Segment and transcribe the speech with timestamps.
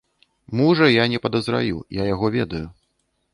[0.61, 2.65] Мужа я не падазраю, я яго ведаю.